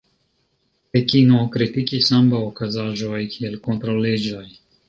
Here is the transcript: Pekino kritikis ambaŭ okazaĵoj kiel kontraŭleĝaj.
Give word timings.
Pekino 0.95 1.41
kritikis 1.55 2.09
ambaŭ 2.21 2.41
okazaĵoj 2.49 3.21
kiel 3.37 3.63
kontraŭleĝaj. 3.69 4.45